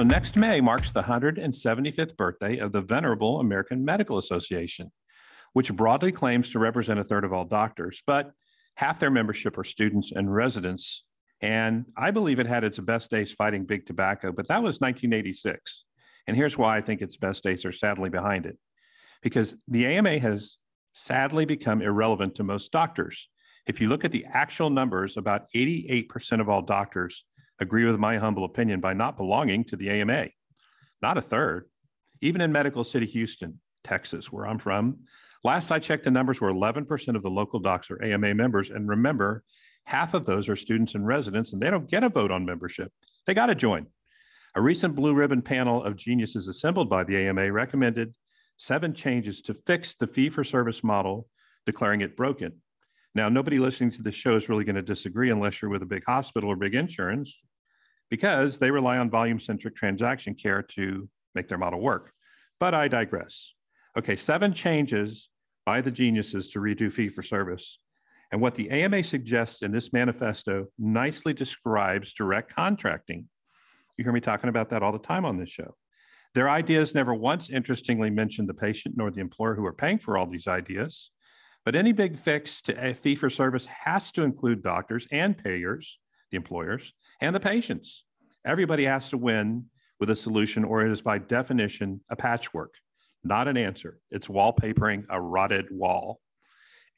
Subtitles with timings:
[0.00, 4.90] So next May marks the 175th birthday of the Venerable American Medical Association,
[5.52, 8.30] which broadly claims to represent a third of all doctors, but
[8.76, 11.04] half their membership are students and residents.
[11.42, 15.84] And I believe it had its best days fighting big tobacco, but that was 1986.
[16.26, 18.56] And here's why I think its best days are sadly behind it.
[19.20, 20.56] Because the AMA has
[20.94, 23.28] sadly become irrelevant to most doctors.
[23.66, 27.26] If you look at the actual numbers, about 88% of all doctors
[27.60, 30.28] agree with my humble opinion by not belonging to the AMA.
[31.02, 31.68] Not a third.
[32.20, 35.00] Even in Medical City, Houston, Texas, where I'm from,
[35.44, 38.70] last I checked, the numbers were 11% of the local docs are AMA members.
[38.70, 39.44] And remember,
[39.84, 42.92] half of those are students and residents, and they don't get a vote on membership.
[43.26, 43.86] They got to join.
[44.54, 48.14] A recent blue ribbon panel of geniuses assembled by the AMA recommended
[48.56, 51.28] seven changes to fix the fee for service model,
[51.66, 52.52] declaring it broken.
[53.14, 55.86] Now, nobody listening to this show is really going to disagree unless you're with a
[55.86, 57.36] big hospital or big insurance,
[58.10, 62.12] because they rely on volume centric transaction care to make their model work.
[62.58, 63.54] But I digress.
[63.96, 65.30] Okay, seven changes
[65.64, 67.78] by the geniuses to redo fee for service.
[68.32, 73.28] And what the AMA suggests in this manifesto nicely describes direct contracting.
[73.96, 75.74] You hear me talking about that all the time on this show.
[76.34, 80.16] Their ideas never once interestingly mention the patient nor the employer who are paying for
[80.16, 81.10] all these ideas.
[81.64, 85.98] But any big fix to a fee for service has to include doctors and payers,
[86.30, 88.04] the employers, and the patients.
[88.44, 89.66] Everybody has to win
[89.98, 92.74] with a solution, or it is by definition a patchwork,
[93.22, 93.98] not an answer.
[94.10, 96.20] It's wallpapering a rotted wall.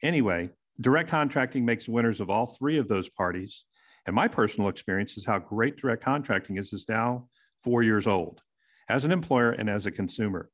[0.01, 3.65] Anyway, direct contracting makes winners of all three of those parties
[4.05, 7.27] and my personal experience is how great direct contracting is, is now
[7.63, 8.41] four years old
[8.89, 10.49] as an employer and as a consumer.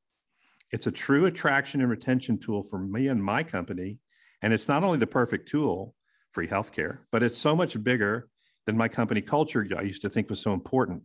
[0.71, 3.97] It's a true attraction and retention tool for me and my company.
[4.41, 5.95] And it's not only the perfect tool,
[6.31, 8.29] free healthcare, but it's so much bigger
[8.65, 11.03] than my company culture I used to think was so important.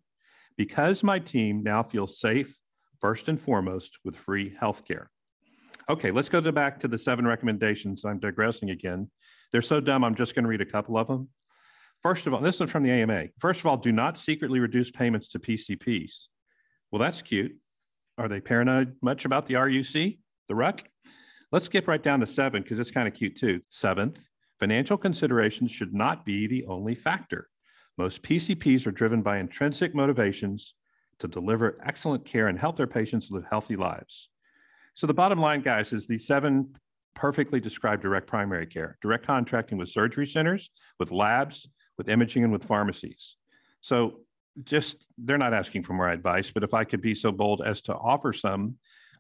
[0.57, 2.61] Because my team now feels safe,
[3.01, 5.07] first and foremost, with free healthcare.
[5.89, 8.05] Okay, let's go to back to the seven recommendations.
[8.05, 9.11] I'm digressing again.
[9.53, 11.29] They're so dumb, I'm just going to read a couple of them.
[12.03, 13.29] First of all, this is from the AMA.
[13.39, 16.27] First of all, do not secretly reduce payments to PCPs.
[16.91, 17.57] Well, that's cute.
[18.19, 20.85] Are they paranoid much about the RUC, the RUC?
[21.51, 23.61] Let's skip right down to seven because it's kind of cute too.
[23.71, 24.25] Seventh,
[24.65, 27.51] financial considerations should not be the only factor.
[27.99, 30.73] Most PCPs are driven by intrinsic motivations
[31.19, 34.31] to deliver excellent care and help their patients live healthy lives.
[34.95, 36.75] So the bottom line, guys, is these seven
[37.15, 42.51] perfectly describe direct primary care, direct contracting with surgery centers, with labs, with imaging and
[42.51, 43.37] with pharmacies.
[43.83, 44.21] So
[44.63, 47.83] just they're not asking for more advice, but if I could be so bold as
[47.83, 48.79] to offer some,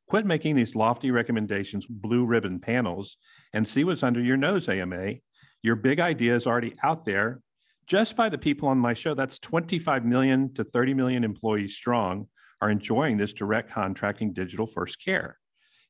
[0.09, 3.19] quit making these lofty recommendations, blue ribbon panels,
[3.53, 5.17] and see what's under your nose, AMA.
[5.65, 7.41] Your big idea is already out there
[7.87, 9.15] just by the people on my show.
[9.15, 12.29] That's 25 million to 30 million employees strong
[12.61, 15.39] are enjoying this direct contracting digital first care.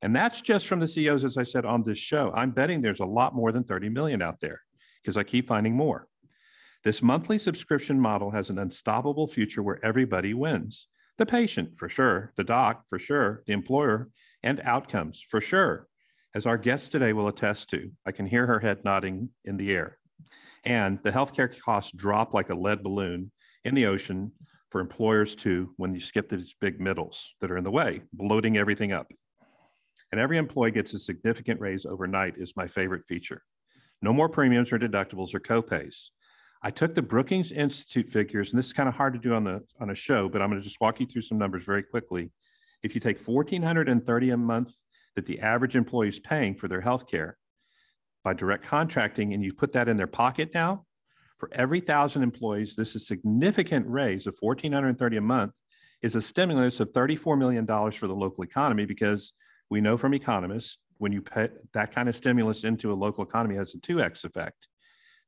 [0.00, 2.32] And that's just from the CEOs, as I said on this show.
[2.36, 4.60] I'm betting there's a lot more than 30 million out there
[5.02, 6.06] because I keep finding more.
[6.84, 10.86] This monthly subscription model has an unstoppable future where everybody wins.
[11.18, 14.10] The patient, for sure, the doc, for sure, the employer,
[14.44, 15.88] and outcomes, for sure.
[16.36, 19.72] As our guest today will attest to, I can hear her head nodding in the
[19.72, 19.98] air.
[20.64, 23.30] And the healthcare costs drop like a lead balloon
[23.64, 24.32] in the ocean
[24.70, 28.56] for employers too when you skip these big middles that are in the way, bloating
[28.56, 29.12] everything up.
[30.10, 33.42] And every employee gets a significant raise overnight is my favorite feature.
[34.02, 36.08] No more premiums or deductibles or copays.
[36.64, 39.44] I took the Brookings Institute figures, and this is kind of hard to do on
[39.44, 41.84] the on a show, but I'm going to just walk you through some numbers very
[41.84, 42.32] quickly.
[42.82, 44.74] If you take 1,430 a month
[45.16, 47.36] that the average employee is paying for their health care
[48.22, 50.84] by direct contracting, and you put that in their pocket now,
[51.38, 55.52] for every thousand employees, this is significant raise of 1,430 a month
[56.02, 59.32] is a stimulus of $34 million for the local economy because
[59.70, 63.56] we know from economists when you put that kind of stimulus into a local economy
[63.56, 64.68] has a 2x effect.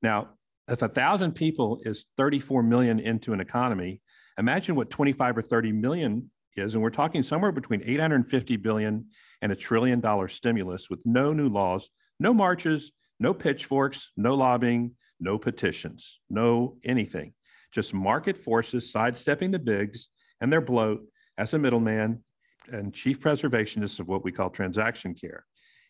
[0.02, 0.31] Now,
[0.69, 4.00] if a thousand people is 34 million into an economy,
[4.38, 6.75] imagine what 25 or 30 million is.
[6.75, 9.06] And we're talking somewhere between 850 billion
[9.43, 11.88] and a trillion dollar stimulus with no new laws,
[12.19, 17.32] no marches, no pitchforks, no lobbying, no petitions, no anything.
[17.73, 20.08] Just market forces sidestepping the bigs
[20.41, 21.06] and their bloat
[21.38, 22.23] as a middleman
[22.70, 25.44] and chief preservationists of what we call transaction care.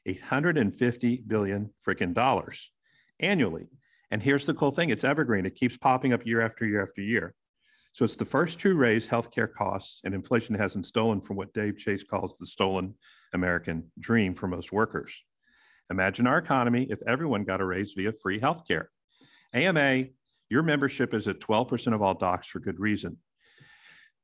[0.07, 2.71] 850 billion freaking dollars
[3.19, 3.67] annually.
[4.11, 7.03] And here's the cool thing it's evergreen, it keeps popping up year after year after
[7.03, 7.35] year.
[7.97, 11.79] So it's the first to raise healthcare costs, and inflation hasn't stolen from what Dave
[11.79, 12.93] Chase calls the stolen
[13.33, 15.19] American dream for most workers.
[15.91, 18.89] Imagine our economy if everyone got a raise via free healthcare.
[19.55, 20.09] AMA,
[20.51, 23.17] your membership is at 12% of all docs for good reason.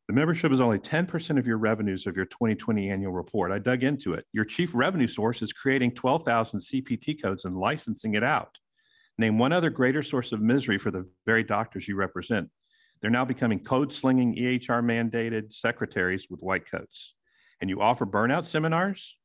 [0.06, 3.52] The membership is only 10% of your revenues of your 2020 annual report.
[3.52, 4.26] I dug into it.
[4.34, 8.58] Your chief revenue source is creating 12,000 CPT codes and licensing it out.
[9.16, 12.50] Name one other greater source of misery for the very doctors you represent.
[13.02, 17.14] They're now becoming code slinging EHR mandated secretaries with white coats.
[17.60, 19.16] And you offer burnout seminars?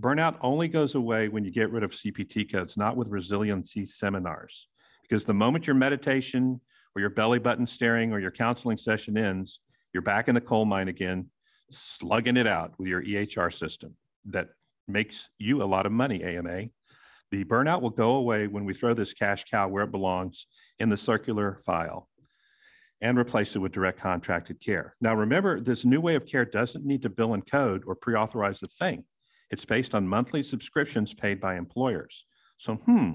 [0.00, 4.68] Burnout only goes away when you get rid of CPT codes, not with resiliency seminars.
[5.02, 6.60] Because the moment your meditation
[6.94, 9.60] or your belly button staring or your counseling session ends,
[9.92, 11.28] you're back in the coal mine again,
[11.70, 13.96] slugging it out with your EHR system
[14.26, 14.50] that
[14.86, 16.66] makes you a lot of money, AMA.
[17.32, 20.46] The burnout will go away when we throw this cash cow where it belongs
[20.78, 22.08] in the circular file
[23.00, 24.94] and replace it with direct contracted care.
[25.00, 28.14] Now, remember, this new way of care doesn't need to bill and code or pre
[28.14, 29.04] authorize a thing.
[29.50, 32.24] It's based on monthly subscriptions paid by employers.
[32.56, 33.12] So, hmm,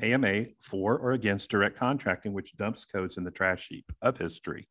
[0.00, 4.68] AMA for or against direct contracting, which dumps codes in the trash heap of history.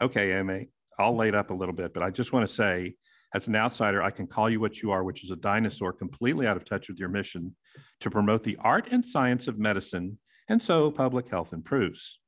[0.00, 0.62] Okay, AMA,
[0.98, 2.96] I'll lay it up a little bit, but I just want to say,
[3.34, 6.46] as an outsider, I can call you what you are, which is a dinosaur completely
[6.46, 7.54] out of touch with your mission
[8.00, 10.18] to promote the art and science of medicine,
[10.48, 12.18] and so public health improves.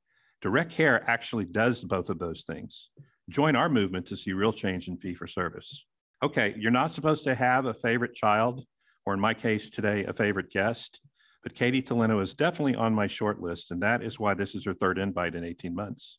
[0.44, 2.90] Direct care actually does both of those things.
[3.30, 5.86] Join our movement to see real change in fee for service.
[6.22, 8.62] Okay, you're not supposed to have a favorite child,
[9.06, 11.00] or in my case today, a favorite guest,
[11.42, 14.66] but Katie Talento is definitely on my short list, and that is why this is
[14.66, 16.18] her third invite in 18 months.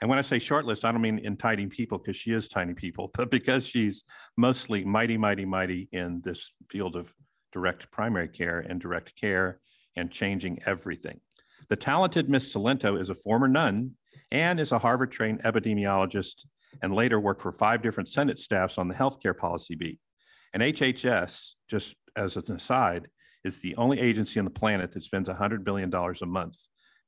[0.00, 2.48] And when I say short list, I don't mean in tiny people because she is
[2.48, 4.02] tiny people, but because she's
[4.36, 7.14] mostly mighty, mighty, mighty in this field of
[7.52, 9.60] direct primary care and direct care
[9.96, 11.20] and changing everything.
[11.70, 13.92] The talented Miss Talento is a former nun
[14.30, 16.44] and is a Harvard trained epidemiologist
[16.82, 19.98] and later worked for five different Senate staffs on the healthcare policy beat.
[20.52, 23.08] And HHS, just as an aside,
[23.44, 26.58] is the only agency on the planet that spends $100 billion a month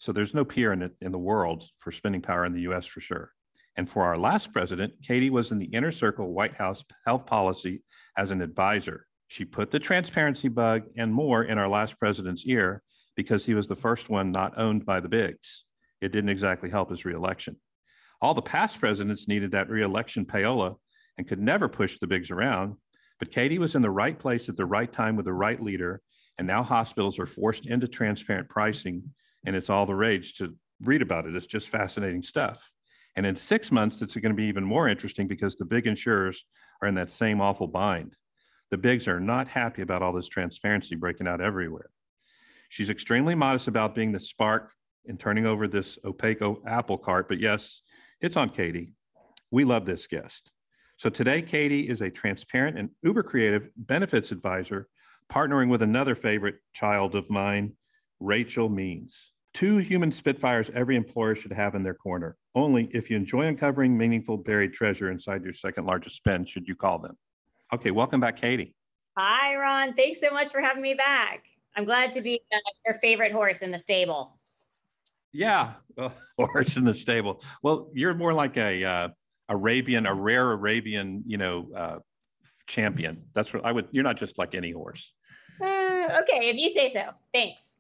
[0.03, 2.87] so there's no peer in, it, in the world for spending power in the US
[2.87, 3.31] for sure.
[3.77, 7.85] And for our last president, Katie was in the inner circle White House health policy
[8.19, 9.07] as an advisor.
[9.29, 12.83] She put the transparency bug and more in our last president's ear
[13.17, 15.65] because he was the first one not owned by the bigs.
[16.01, 17.57] It didn't exactly help his reelection.
[18.21, 20.77] All the past presidents needed that reelection payola
[21.19, 22.77] and could never push the bigs around.
[23.19, 26.01] But Katie was in the right place at the right time with the right leader.
[26.39, 29.03] And now hospitals are forced into transparent pricing
[29.45, 31.37] and it's all the rage to read about it.
[31.37, 32.73] It's just fascinating stuff.
[33.17, 36.45] And in six months, it's going to be even more interesting because the big insurers
[36.81, 38.17] are in that same awful bind.
[38.71, 41.91] The bigs are not happy about all this transparency breaking out everywhere.
[42.73, 44.73] She's extremely modest about being the spark
[45.05, 47.83] in turning over this opaque apple cart, but yes,
[48.23, 48.95] it's on Katie.
[49.51, 50.55] We love this guest.
[50.97, 54.89] So today, Katie is a transparent and uber creative benefits advisor,
[55.31, 57.75] partnering with another favorite child of mine,
[58.21, 59.33] Rachel Means.
[59.53, 62.39] Two human spitfires every employer should have in their corner.
[62.55, 66.75] Only if you enjoy uncovering meaningful buried treasure inside your second largest spend should you
[66.75, 67.19] call them.
[67.71, 68.75] Okay, welcome back, Katie.
[69.19, 69.93] Hi, Ron.
[69.93, 71.45] Thanks so much for having me back.
[71.77, 74.39] I'm glad to be uh, your favorite horse in the stable.
[75.33, 75.75] Yeah,
[76.39, 77.43] horse in the stable.
[77.63, 79.09] Well, you're more like a uh,
[79.49, 81.99] Arabian, a rare Arabian, you know, uh,
[82.67, 83.25] champion.
[83.33, 83.89] That's what I would.
[83.93, 85.13] You're not just like any horse.
[85.61, 87.11] Uh, okay, if you say so.
[87.33, 87.79] Thanks.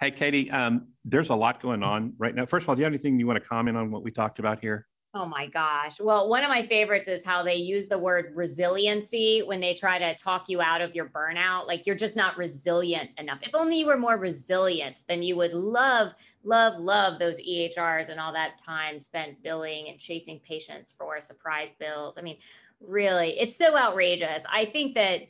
[0.00, 2.46] Hey, Katie, um, there's a lot going on right now.
[2.46, 4.38] First of all, do you have anything you want to comment on what we talked
[4.38, 4.86] about here?
[5.12, 5.98] Oh my gosh.
[5.98, 9.98] Well, one of my favorites is how they use the word resiliency when they try
[9.98, 11.66] to talk you out of your burnout.
[11.66, 13.40] Like you're just not resilient enough.
[13.42, 16.12] If only you were more resilient, then you would love,
[16.44, 21.72] love, love those EHRs and all that time spent billing and chasing patients for surprise
[21.76, 22.16] bills.
[22.16, 22.38] I mean,
[22.80, 24.44] really, it's so outrageous.
[24.48, 25.22] I think that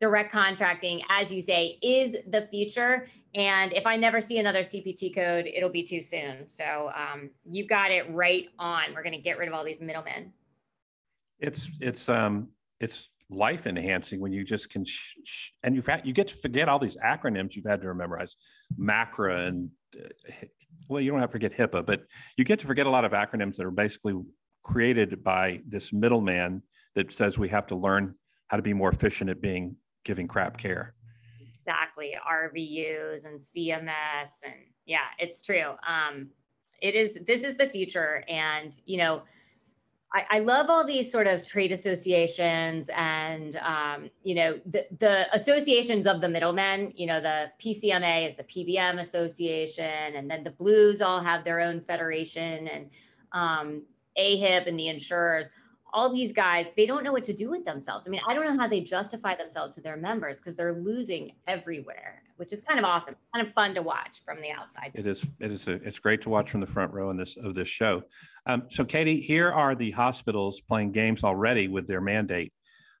[0.00, 3.06] direct contracting, as you say, is the future.
[3.34, 6.48] And if I never see another CPT code, it'll be too soon.
[6.48, 8.94] So um, you got it right on.
[8.94, 10.32] We're going to get rid of all these middlemen.
[11.38, 12.48] It's it's um
[12.80, 16.68] it's life enhancing when you just can sh- sh- and you've you get to forget
[16.68, 18.36] all these acronyms you've had to memorize,
[18.78, 20.08] MACRA and uh,
[20.88, 22.04] well, you don't have to forget HIPAA, but
[22.36, 24.14] you get to forget a lot of acronyms that are basically
[24.62, 26.62] created by this middleman
[26.94, 28.14] that says we have to learn
[28.48, 29.76] how to be more efficient at being
[30.06, 30.94] giving crap care.
[31.60, 32.14] Exactly.
[32.26, 34.30] RVUs and CMS.
[34.44, 34.54] And
[34.86, 35.74] yeah, it's true.
[35.86, 36.28] Um,
[36.80, 38.22] it is, this is the future.
[38.28, 39.22] And, you know,
[40.14, 45.26] I, I love all these sort of trade associations and, um, you know, the, the
[45.34, 50.52] associations of the middlemen, you know, the PCMA is the PBM association, and then the
[50.52, 52.90] Blues all have their own federation and
[53.32, 53.82] um,
[54.16, 55.50] AHIP and the insurers
[55.96, 58.06] all these guys, they don't know what to do with themselves.
[58.06, 61.32] I mean, I don't know how they justify themselves to their members because they're losing
[61.46, 64.90] everywhere, which is kind of awesome, kind of fun to watch from the outside.
[64.92, 65.26] It is.
[65.40, 65.66] It is.
[65.68, 68.02] A, it's great to watch from the front row in this of this show.
[68.44, 72.52] Um, so, Katie, here are the hospitals playing games already with their mandate.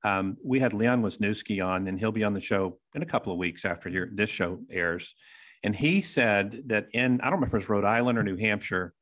[0.02, 3.30] Um, we had Leon Wisniewski on, and he'll be on the show in a couple
[3.30, 5.14] of weeks after this show airs.
[5.62, 8.38] And he said that in I don't remember if it was Rhode Island or New
[8.38, 8.94] Hampshire.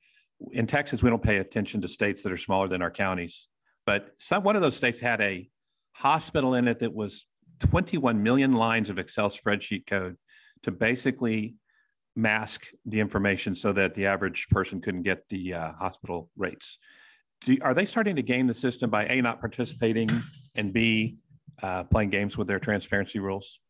[0.50, 3.46] In Texas, we don't pay attention to states that are smaller than our counties
[3.86, 5.48] but some one of those states had a
[5.92, 7.26] hospital in it that was
[7.60, 10.16] 21 million lines of Excel spreadsheet code
[10.62, 11.54] to basically
[12.16, 16.78] mask the information so that the average person couldn't get the uh, hospital rates.
[17.40, 20.08] Do, are they starting to game the system by A, not participating,
[20.54, 21.16] and B,
[21.62, 23.60] uh, playing games with their transparency rules?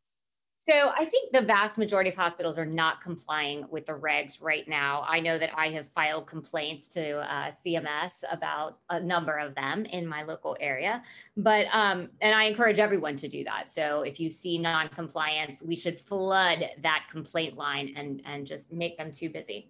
[0.66, 4.66] So I think the vast majority of hospitals are not complying with the regs right
[4.66, 5.04] now.
[5.06, 9.84] I know that I have filed complaints to uh, CMS about a number of them
[9.84, 11.02] in my local area,
[11.36, 13.70] but um, and I encourage everyone to do that.
[13.70, 18.96] So if you see non-compliance, we should flood that complaint line and and just make
[18.96, 19.68] them too busy.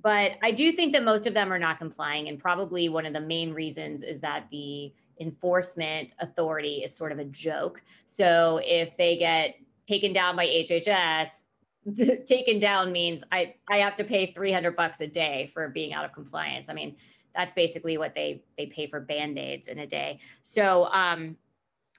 [0.00, 3.12] But I do think that most of them are not complying, and probably one of
[3.12, 7.82] the main reasons is that the enforcement authority is sort of a joke.
[8.06, 9.56] So if they get
[9.88, 11.28] taken down by HHS,
[12.26, 16.04] taken down means I, I have to pay 300 bucks a day for being out
[16.04, 16.66] of compliance.
[16.68, 16.96] I mean,
[17.34, 20.20] that's basically what they, they pay for band-aids in a day.
[20.42, 21.36] So um,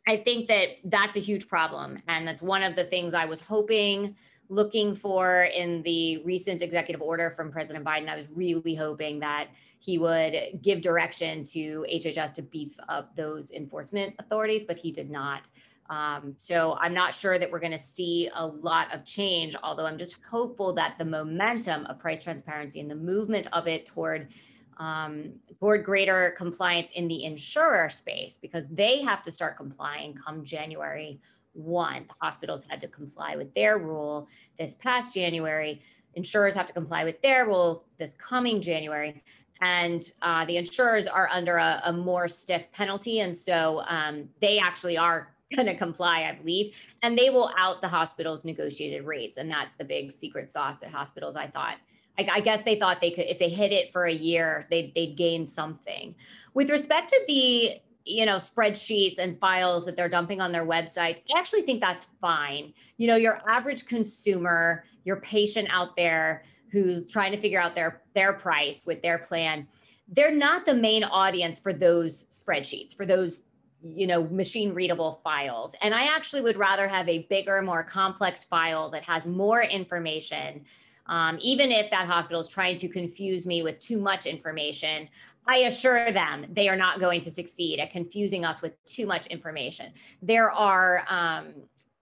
[0.07, 1.97] I think that that's a huge problem.
[2.07, 4.15] And that's one of the things I was hoping,
[4.49, 8.09] looking for in the recent executive order from President Biden.
[8.09, 9.47] I was really hoping that
[9.79, 15.09] he would give direction to HHS to beef up those enforcement authorities, but he did
[15.09, 15.43] not.
[15.89, 19.85] Um, so I'm not sure that we're going to see a lot of change, although
[19.85, 24.29] I'm just hopeful that the momentum of price transparency and the movement of it toward
[24.77, 30.45] um, toward greater compliance in the insurer space, because they have to start complying come
[30.45, 31.19] January
[31.51, 32.05] 1.
[32.07, 35.81] The hospitals had to comply with their rule this past January.
[36.13, 39.21] Insurers have to comply with their rule this coming January
[39.61, 43.19] and uh, the insurers are under a, a, more stiff penalty.
[43.19, 47.81] And so um, they actually are going to comply, I believe, and they will out
[47.81, 49.37] the hospital's negotiated rates.
[49.37, 51.35] And that's the big secret sauce at hospitals.
[51.35, 51.77] I thought,
[52.17, 54.93] I, I guess they thought they could, if they hit it for a year, they'd,
[54.93, 56.13] they'd gain something.
[56.53, 61.21] With respect to the, you know, spreadsheets and files that they're dumping on their websites,
[61.33, 62.73] I actually think that's fine.
[62.97, 68.01] You know, your average consumer, your patient out there who's trying to figure out their
[68.13, 69.67] their price with their plan,
[70.07, 73.43] they're not the main audience for those spreadsheets, for those
[73.81, 75.75] you know machine readable files.
[75.81, 80.65] And i actually would rather have a bigger more complex file that has more information
[81.07, 85.07] um, even if that hospital is trying to confuse me with too much information
[85.47, 89.27] i assure them they are not going to succeed at confusing us with too much
[89.27, 89.91] information.
[90.21, 91.53] There are um,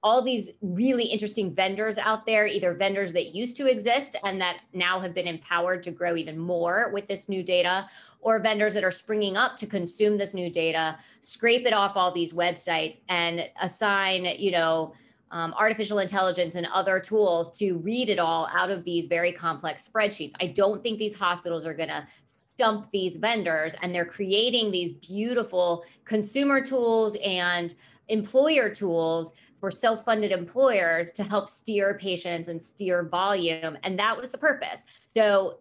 [0.03, 4.57] all these really interesting vendors out there, either vendors that used to exist and that
[4.73, 7.87] now have been empowered to grow even more with this new data,
[8.19, 12.11] or vendors that are springing up to consume this new data, scrape it off all
[12.11, 14.93] these websites and assign, you know,
[15.31, 19.87] um, artificial intelligence and other tools to read it all out of these very complex
[19.87, 20.31] spreadsheets.
[20.39, 24.93] I don't think these hospitals are going to stump these vendors and they're creating these
[24.93, 27.73] beautiful consumer tools and
[28.07, 34.31] employer tools for self-funded employers to help steer patients and steer volume and that was
[34.31, 35.57] the purpose so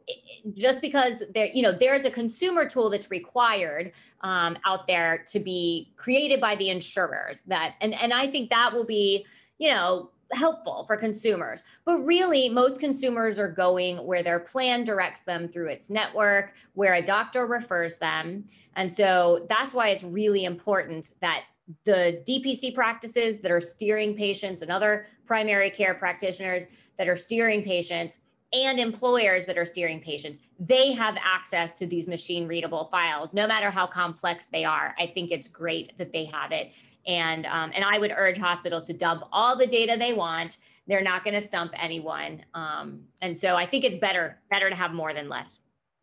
[0.55, 5.41] just because there you know there's a consumer tool that's required um, out there to
[5.41, 9.25] be created by the insurers that and and i think that will be
[9.59, 11.63] you know helpful for consumers.
[11.85, 16.95] But really, most consumers are going where their plan directs them through its network, where
[16.95, 18.45] a doctor refers them.
[18.75, 21.45] And so that's why it's really important that
[21.85, 26.65] the DPC practices that are steering patients and other primary care practitioners
[26.99, 28.21] that are steering patients
[28.53, 33.47] and employers that are steering patients, they have access to these machine readable files, no
[33.47, 34.95] matter how complex they are.
[34.99, 36.73] I think it's great that they have it.
[37.07, 40.59] And, um, and I would urge hospitals to dump all the data they want.
[40.87, 42.45] They're not going to stump anyone.
[42.55, 45.59] Um, and so I think it's better, better to have more than less.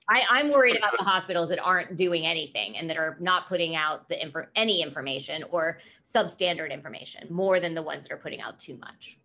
[0.09, 3.75] I, am worried about the hospitals that aren't doing anything and that are not putting
[3.75, 8.41] out the info, any information or substandard information more than the ones that are putting
[8.41, 9.17] out too much.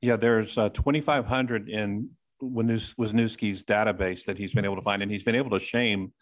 [0.00, 2.10] Yeah, there's uh, 2,500 in
[2.42, 6.12] Wisniewski's database that he's been able to find, and he's been able to shame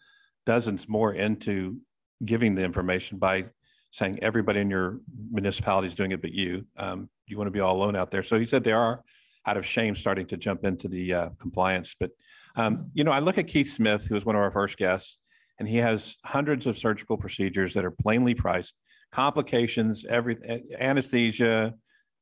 [0.45, 1.77] dozens more into
[2.25, 3.45] giving the information by
[3.91, 4.99] saying everybody in your
[5.31, 6.65] municipality is doing it but you.
[6.77, 8.23] Um, you want to be all alone out there.
[8.23, 9.03] So he said they are
[9.45, 11.95] out of shame starting to jump into the uh, compliance.
[11.99, 12.11] But
[12.55, 15.19] um, you know, I look at Keith Smith, who was one of our first guests,
[15.59, 18.75] and he has hundreds of surgical procedures that are plainly priced,
[19.11, 20.37] complications, every
[20.79, 21.73] anesthesia,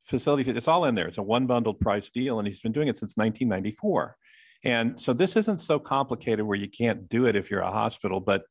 [0.04, 0.50] facility.
[0.50, 1.08] It's all in there.
[1.08, 4.16] It's a one bundled price deal, and he's been doing it since 1994.
[4.64, 8.20] And so this isn't so complicated where you can't do it if you're a hospital.
[8.20, 8.44] But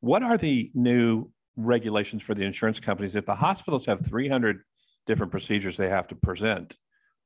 [0.00, 3.14] what are the new regulations for the insurance companies?
[3.14, 4.62] If the hospitals have 300
[5.06, 6.76] different procedures they have to present,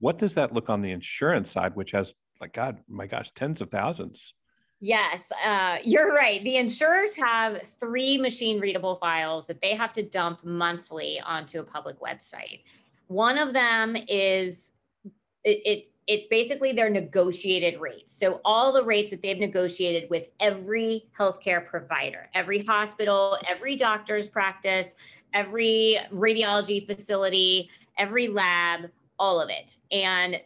[0.01, 3.61] what does that look on the insurance side, which has, like, God, my gosh, tens
[3.61, 4.35] of thousands?
[4.81, 6.43] Yes, uh, you're right.
[6.43, 11.63] The insurers have three machine readable files that they have to dump monthly onto a
[11.63, 12.63] public website.
[13.07, 14.73] One of them is
[15.45, 18.19] it, it it's basically their negotiated rates.
[18.19, 24.29] So all the rates that they've negotiated with every healthcare provider, every hospital, every doctor's
[24.29, 24.97] practice,
[25.33, 29.77] every radiology facility, every lab, all of it.
[29.93, 30.41] And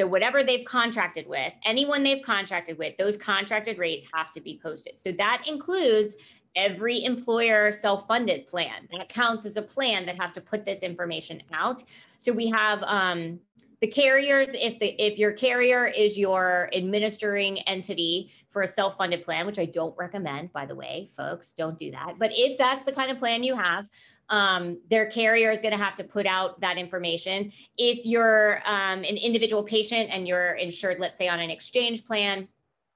[0.00, 4.58] so whatever they've contracted with, anyone they've contracted with, those contracted rates have to be
[4.62, 4.94] posted.
[4.98, 6.16] So that includes
[6.56, 11.40] every employer self-funded plan that counts as a plan that has to put this information
[11.52, 11.84] out
[12.18, 13.38] so we have um,
[13.80, 19.46] the carriers if the if your carrier is your administering entity for a self-funded plan
[19.46, 22.90] which i don't recommend by the way folks don't do that but if that's the
[22.90, 23.86] kind of plan you have
[24.30, 29.00] um, their carrier is going to have to put out that information if you're um,
[29.00, 32.48] an individual patient and you're insured let's say on an exchange plan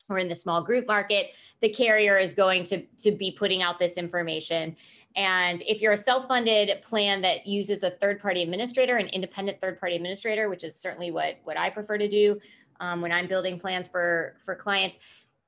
[0.08, 3.78] or in the small group market, the carrier is going to, to be putting out
[3.78, 4.76] this information.
[5.16, 10.48] And if you're a self-funded plan that uses a third-party administrator, an independent third-party administrator,
[10.48, 12.38] which is certainly what, what I prefer to do
[12.80, 14.98] um, when I'm building plans for, for clients,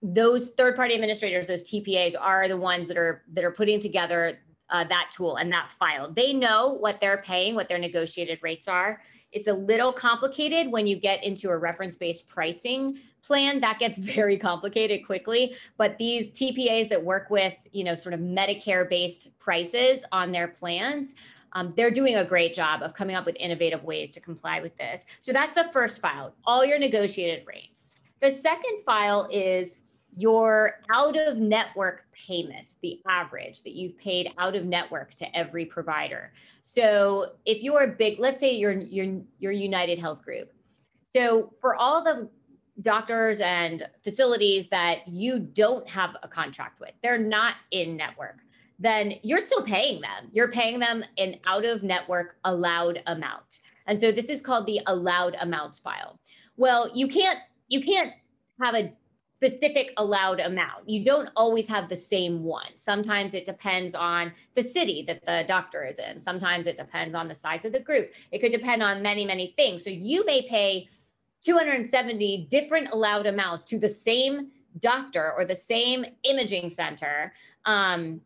[0.03, 4.39] those third-party administrators, those TPAs, are the ones that are that are putting together
[4.71, 6.11] uh, that tool and that file.
[6.11, 9.01] They know what they're paying, what their negotiated rates are.
[9.33, 13.61] It's a little complicated when you get into a reference-based pricing plan.
[13.61, 15.55] That gets very complicated quickly.
[15.77, 21.15] But these TPAs that work with, you know, sort of Medicare-based prices on their plans,
[21.53, 24.77] um, they're doing a great job of coming up with innovative ways to comply with
[24.77, 25.05] this.
[25.23, 27.81] So that's the first file, all your negotiated rates.
[28.21, 29.81] The second file is
[30.17, 35.67] your out of network payment, the average that you've paid out of network to every
[35.67, 36.33] provider.
[36.65, 40.53] So if you're a big, let's say you're you're you're United Health Group.
[41.15, 42.29] So for all the
[42.81, 48.39] doctors and facilities that you don't have a contract with, they're not in network,
[48.79, 50.31] then you're still paying them.
[50.33, 53.61] You're paying them an out of network allowed amount.
[53.87, 56.19] And so this is called the allowed amounts file.
[56.57, 58.13] Well, you can't you can't
[58.63, 58.95] have a
[59.37, 60.89] specific allowed amount.
[60.89, 62.71] You don't always have the same one.
[62.75, 66.19] Sometimes it depends on the city that the doctor is in.
[66.19, 68.13] Sometimes it depends on the size of the group.
[68.33, 69.85] It could depend on many, many things.
[69.85, 70.89] So you may pay
[71.43, 77.35] 270 different allowed amounts to the same doctor or the same imaging center
[77.67, 78.23] um,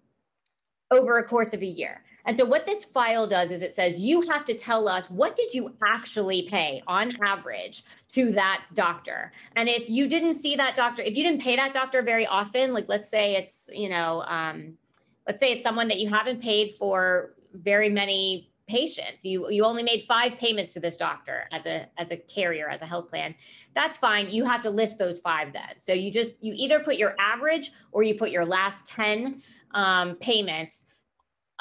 [0.92, 2.02] over a course of a year.
[2.26, 5.36] And so what this file does is it says you have to tell us what
[5.36, 9.32] did you actually pay on average to that doctor.
[9.56, 12.72] And if you didn't see that doctor, if you didn't pay that doctor very often,
[12.72, 14.74] like let's say it's, you know, um,
[15.26, 19.82] let's say it's someone that you haven't paid for very many patients you you only
[19.82, 23.34] made five payments to this doctor as a as a carrier as a health plan
[23.74, 26.96] that's fine you have to list those five then so you just you either put
[26.96, 29.42] your average or you put your last 10
[29.74, 30.84] um, payments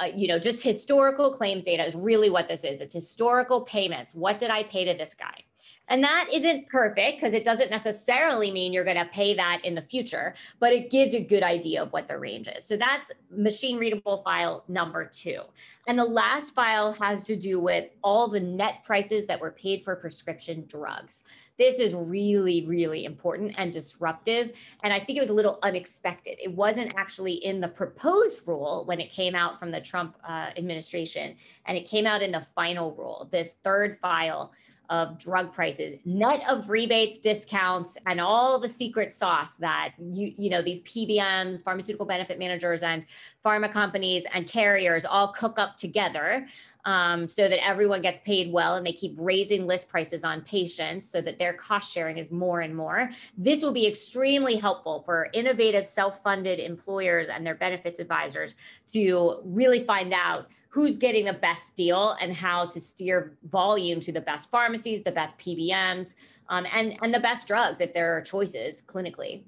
[0.02, 2.82] uh, you know, just historical claims data is really what this is.
[2.82, 4.14] It's historical payments.
[4.14, 5.44] What did I pay to this guy?
[5.90, 9.76] And that isn't perfect because it doesn't necessarily mean you're going to pay that in
[9.76, 12.64] the future, but it gives a good idea of what the range is.
[12.64, 15.42] So that's machine readable file number two.
[15.88, 19.84] And the last file has to do with all the net prices that were paid
[19.84, 21.24] for prescription drugs.
[21.58, 24.52] This is really, really important and disruptive.
[24.84, 26.38] And I think it was a little unexpected.
[26.42, 30.52] It wasn't actually in the proposed rule when it came out from the Trump uh,
[30.56, 34.54] administration, and it came out in the final rule, this third file
[34.90, 40.50] of drug prices, net of rebates, discounts, and all the secret sauce that you you
[40.50, 43.06] know these PBMs, pharmaceutical benefit managers, and
[43.46, 46.46] pharma companies and carriers all cook up together
[46.86, 51.10] um, so that everyone gets paid well and they keep raising list prices on patients
[51.10, 53.10] so that their cost sharing is more and more.
[53.38, 58.56] This will be extremely helpful for innovative self funded employers and their benefits advisors
[58.94, 64.12] to really find out who's getting the best deal and how to steer volume to
[64.12, 66.14] the best pharmacies, the best PBMs,
[66.50, 69.44] um, and, and the best drugs if there are choices clinically.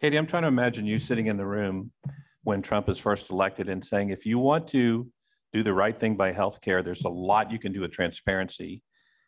[0.00, 1.90] Katie, I'm trying to imagine you sitting in the room
[2.44, 5.10] when Trump is first elected and saying, if you want to
[5.52, 8.82] do the right thing by healthcare, there's a lot you can do with transparency.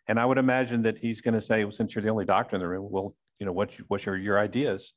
[0.09, 2.57] And I would imagine that he's going to say, well, since you're the only doctor
[2.57, 4.93] in the room, well, you know, what's, what's your, your ideas?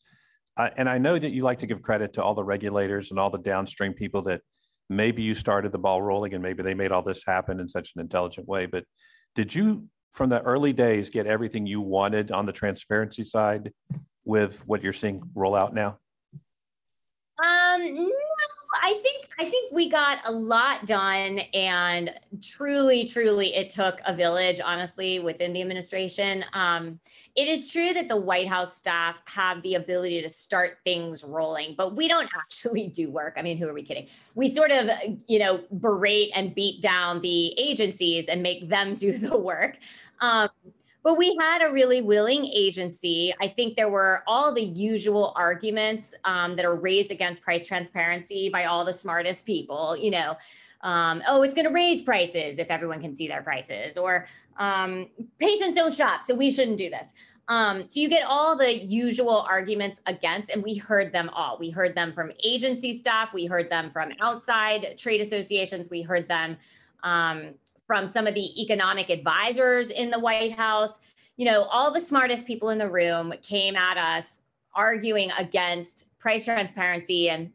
[0.57, 3.19] I, and I know that you like to give credit to all the regulators and
[3.19, 4.41] all the downstream people that
[4.89, 7.93] maybe you started the ball rolling and maybe they made all this happen in such
[7.95, 8.65] an intelligent way.
[8.65, 8.85] But
[9.35, 13.71] did you, from the early days, get everything you wanted on the transparency side
[14.25, 15.99] with what you're seeing roll out now?
[17.43, 18.11] Um,
[18.81, 24.15] I think I think we got a lot done, and truly, truly, it took a
[24.15, 24.59] village.
[24.63, 26.99] Honestly, within the administration, um,
[27.35, 31.75] it is true that the White House staff have the ability to start things rolling,
[31.77, 33.35] but we don't actually do work.
[33.37, 34.07] I mean, who are we kidding?
[34.35, 34.89] We sort of,
[35.27, 39.77] you know, berate and beat down the agencies and make them do the work.
[40.21, 40.49] Um,
[41.03, 43.33] but we had a really willing agency.
[43.41, 48.49] I think there were all the usual arguments um, that are raised against price transparency
[48.49, 49.97] by all the smartest people.
[49.97, 50.37] You know,
[50.81, 54.25] um, oh, it's going to raise prices if everyone can see their prices, or
[54.57, 57.13] um, patients don't shop, so we shouldn't do this.
[57.49, 61.57] Um, so you get all the usual arguments against, and we heard them all.
[61.59, 66.27] We heard them from agency staff, we heard them from outside trade associations, we heard
[66.29, 66.55] them
[67.03, 67.53] um,
[67.87, 70.99] from some of the economic advisors in the White House.
[71.37, 74.39] You know, all the smartest people in the room came at us
[74.75, 77.29] arguing against price transparency.
[77.29, 77.51] And,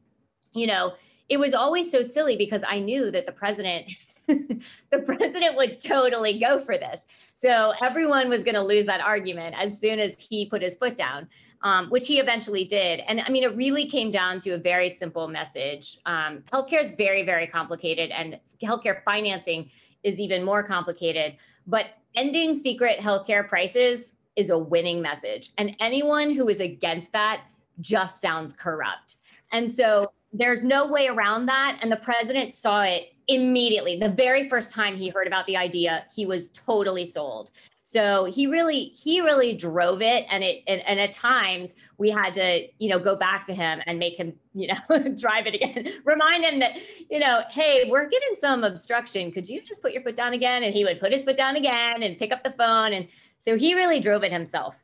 [0.53, 0.95] you know,
[1.29, 3.91] it was always so silly because I knew that the president.
[4.29, 7.07] the president would totally go for this.
[7.35, 10.97] So everyone was going to lose that argument as soon as he put his foot
[10.97, 11.31] down,
[11.63, 13.01] um, which he eventually did.
[13.09, 15.99] And I mean, it really came down to a very simple message.
[16.05, 19.71] Um, healthcare is very, very complicated, and healthcare financing
[20.03, 21.37] is even more complicated.
[21.67, 25.53] But ending secret healthcare prices is a winning message.
[25.59, 27.43] And anyone who is against that
[27.81, 29.17] just sounds corrupt.
[29.53, 31.79] And so there's no way around that.
[31.83, 33.99] And the president saw it immediately.
[33.99, 37.51] The very first time he heard about the idea, he was totally sold.
[37.83, 40.27] So he really, he really drove it.
[40.31, 43.81] And it, and, and at times we had to, you know, go back to him
[43.87, 46.77] and make him, you know, drive it again, remind him that,
[47.09, 49.33] you know, hey, we're getting some obstruction.
[49.33, 50.65] Could you just put your foot down again?
[50.65, 52.93] And he would put his foot down again and pick up the phone.
[52.93, 54.77] And so he really drove it himself.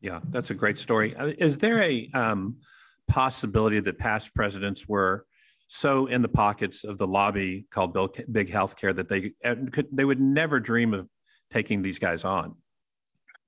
[0.00, 1.16] Yeah, that's a great story.
[1.16, 2.56] Uh, is there a um,
[3.08, 5.26] possibility that past presidents were
[5.68, 7.92] so in the pockets of the lobby called
[8.30, 11.08] Big Healthcare that they uh, could, they would never dream of
[11.50, 12.54] taking these guys on?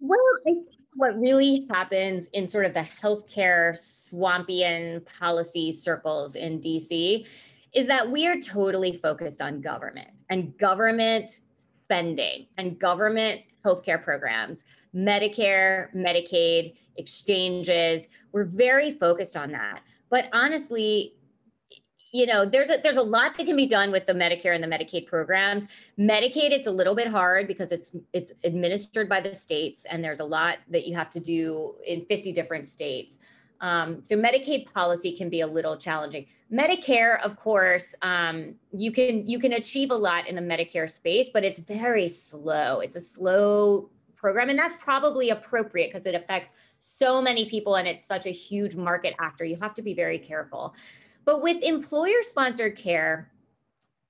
[0.01, 6.61] Well, I think what really happens in sort of the healthcare swampian policy circles in
[6.61, 7.27] DC
[7.75, 11.39] is that we are totally focused on government and government
[11.85, 18.09] spending and government healthcare programs, Medicare, Medicaid, exchanges.
[18.33, 19.83] We're very focused on that.
[20.11, 21.15] But honestly,
[22.13, 24.63] you know there's a there's a lot that can be done with the medicare and
[24.63, 25.67] the medicaid programs.
[25.99, 30.21] Medicaid it's a little bit hard because it's it's administered by the states and there's
[30.21, 33.17] a lot that you have to do in 50 different states.
[33.61, 36.27] Um, so medicaid policy can be a little challenging.
[36.53, 41.29] Medicare of course um, you can you can achieve a lot in the medicare space
[41.29, 42.81] but it's very slow.
[42.81, 47.87] It's a slow program and that's probably appropriate because it affects so many people and
[47.87, 49.45] it's such a huge market actor.
[49.45, 50.75] You have to be very careful
[51.29, 53.31] but with employer sponsored care,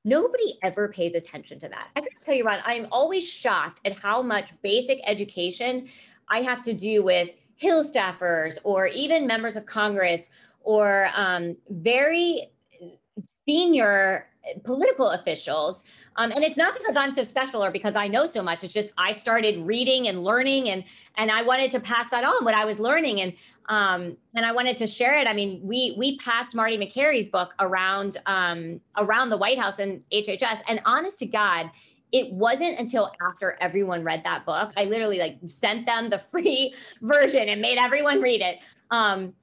[0.04, 1.88] nobody ever pays attention to that.
[1.96, 5.88] I can tell you, Ron, I'm always shocked at how much basic education
[6.28, 12.52] I have to do with Hill staffers or even members of Congress or um, very
[13.46, 14.26] senior
[14.64, 15.84] political officials.
[16.16, 18.64] Um, and it's not because I'm so special or because I know so much.
[18.64, 20.84] It's just I started reading and learning, and
[21.16, 23.32] and I wanted to pass that on what I was learning, and
[23.68, 25.26] um, and I wanted to share it.
[25.26, 30.02] I mean, we we passed Marty Makary's book around um, around the White House and
[30.12, 31.70] HHS, and honest to God,
[32.12, 36.74] it wasn't until after everyone read that book, I literally like sent them the free
[37.02, 38.58] version and made everyone read it.
[38.90, 39.34] Um,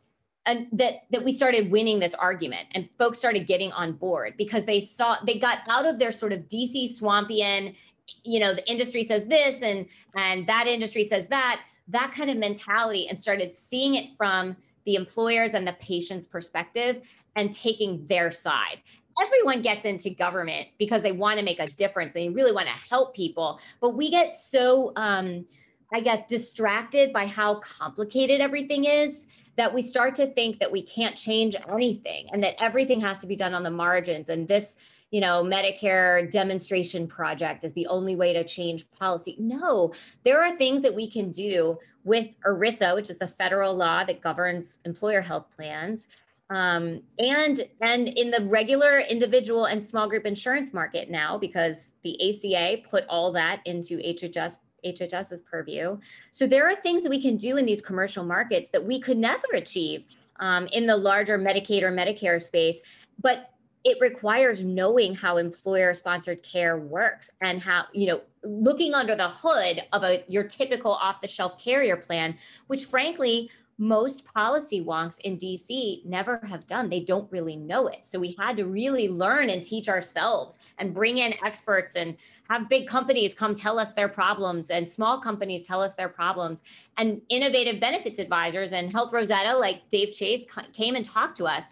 [0.46, 4.66] and that that we started winning this argument and folks started getting on board because
[4.66, 7.76] they saw they got out of their sort of DC swampian
[8.24, 12.38] you know the industry says this and and that industry says that that kind of
[12.38, 14.56] mentality and started seeing it from
[14.86, 17.02] the employers and the patient's perspective
[17.36, 18.78] and taking their side.
[19.24, 22.14] Everyone gets into government because they want to make a difference.
[22.14, 25.46] They really want to help people but we get so um
[25.94, 30.82] i guess distracted by how complicated everything is that we start to think that we
[30.82, 34.30] can't change anything and that everything has to be done on the margins.
[34.30, 34.76] And this
[35.12, 39.36] you know medicare demonstration project is the only way to change policy.
[39.40, 44.04] No there are things that we can do with erisa which is the federal law
[44.04, 46.08] that governs employer health plans
[46.50, 52.16] um, and and in the regular individual and small group insurance market now because the
[52.30, 55.98] ACA put all that into HHS HHS's purview.
[56.32, 59.18] So there are things that we can do in these commercial markets that we could
[59.18, 60.06] never achieve
[60.40, 62.82] um, in the larger Medicaid or Medicare space.
[63.22, 63.50] But
[63.86, 69.30] it requires knowing how employer sponsored care works and how you know looking under the
[69.30, 72.36] hood of a your typical off the shelf carrier plan
[72.68, 76.90] which frankly most policy wonks in DC never have done.
[76.90, 78.06] They don't really know it.
[78.10, 82.16] So we had to really learn and teach ourselves and bring in experts and
[82.50, 86.62] have big companies come tell us their problems and small companies tell us their problems.
[86.98, 91.66] And innovative benefits advisors and Health Rosetta, like Dave Chase, came and talked to us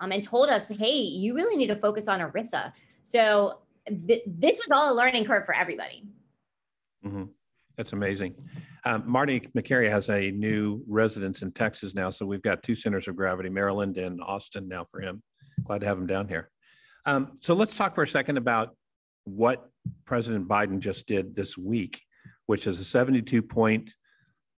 [0.00, 2.72] um, and told us, hey, you really need to focus on ERISA.
[3.02, 3.58] So
[4.06, 6.04] th- this was all a learning curve for everybody.
[7.04, 7.24] Mm-hmm.
[7.76, 8.34] That's amazing.
[8.84, 12.10] Um, Marty Makary has a new residence in Texas now.
[12.10, 15.22] So we've got two centers of gravity, Maryland and Austin now for him.
[15.64, 16.50] Glad to have him down here.
[17.06, 18.74] Um, so let's talk for a second about
[19.24, 19.68] what
[20.04, 22.00] President Biden just did this week,
[22.46, 23.94] which is a 72 point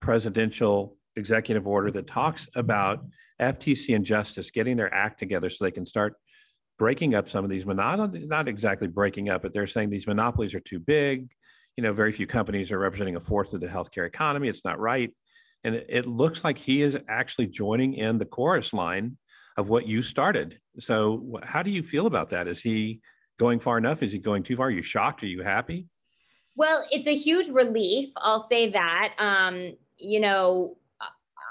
[0.00, 3.04] presidential executive order that talks about
[3.40, 6.14] FTC and Justice getting their act together so they can start
[6.78, 10.54] breaking up some of these, not, not exactly breaking up, but they're saying these monopolies
[10.54, 11.30] are too big.
[11.76, 14.48] You know, very few companies are representing a fourth of the healthcare economy.
[14.48, 15.14] It's not right.
[15.64, 19.16] And it, looks like he is actually joining in the chorus line
[19.56, 20.58] of what you started.
[20.80, 22.48] So, how do you feel about that?
[22.48, 23.00] Is he
[23.38, 24.02] going far enough?
[24.02, 24.66] Is he going too far?
[24.66, 25.22] Are you shocked?
[25.22, 25.86] Are you happy?
[26.56, 28.10] Well, it's a huge relief.
[28.16, 29.14] I'll say that.
[29.18, 30.76] Um, you know,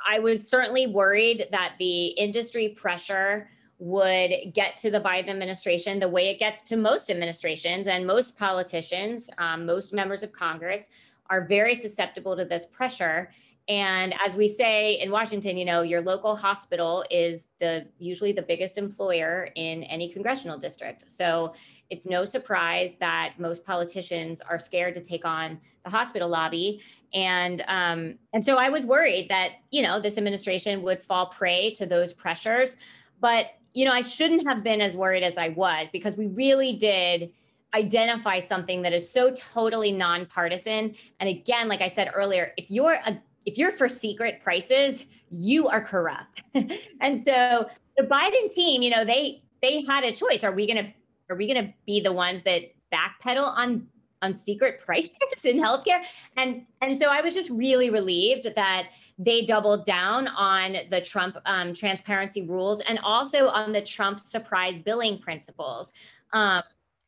[0.07, 3.49] I was certainly worried that the industry pressure
[3.81, 8.37] would get to the Biden administration the way it gets to most administrations and most
[8.37, 10.87] politicians, um, most members of Congress
[11.31, 13.31] are very susceptible to this pressure.
[13.67, 18.43] And as we say in Washington, you know, your local hospital is the usually the
[18.43, 21.09] biggest employer in any congressional district.
[21.09, 21.53] So
[21.89, 26.83] it's no surprise that most politicians are scared to take on the hospital lobby.
[27.15, 31.71] And um, and so I was worried that you know this administration would fall prey
[31.77, 32.77] to those pressures.
[33.19, 36.73] But you know, I shouldn't have been as worried as I was because we really
[36.73, 37.31] did
[37.73, 40.93] identify something that is so totally nonpartisan.
[41.19, 45.67] And again, like I said earlier, if you're a if you're for secret prices, you
[45.67, 46.41] are corrupt.
[47.01, 50.43] and so the Biden team, you know, they they had a choice.
[50.43, 50.93] Are we gonna
[51.29, 53.87] are we gonna be the ones that backpedal on
[54.21, 55.11] on secret prices
[55.43, 56.03] in healthcare?
[56.37, 61.37] And and so I was just really relieved that they doubled down on the Trump
[61.45, 65.93] um, transparency rules and also on the Trump surprise billing principles.
[66.33, 66.63] Um,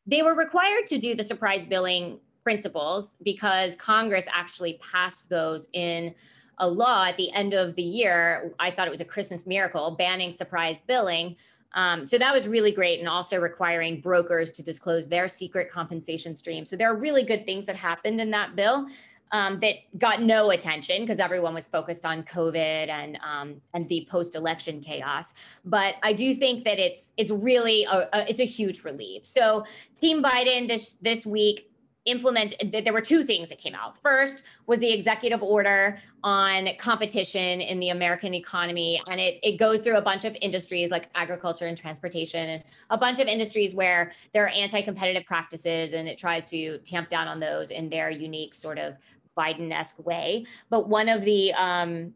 [0.06, 6.14] they were required to do the surprise billing principles because Congress actually passed those in
[6.58, 8.54] a law at the end of the year.
[8.60, 11.36] I thought it was a Christmas miracle banning surprise billing.
[11.74, 16.34] Um, so that was really great, and also requiring brokers to disclose their secret compensation
[16.34, 16.64] stream.
[16.64, 18.86] So there are really good things that happened in that bill
[19.32, 24.06] um, that got no attention because everyone was focused on COVID and um, and the
[24.08, 25.34] post-election chaos.
[25.64, 29.26] But I do think that it's it's really a, a, it's a huge relief.
[29.26, 29.64] So
[30.00, 31.68] Team Biden this this week
[32.06, 33.96] implement that there were two things that came out.
[34.02, 39.80] First was the executive order on competition in the american economy and it, it goes
[39.80, 44.12] through a bunch of industries like agriculture and transportation and a bunch of industries where
[44.32, 48.54] there are anti-competitive practices and it tries to tamp down on those in their unique
[48.54, 48.96] sort of
[49.36, 50.46] biden-esque way.
[50.70, 52.12] But one of the um,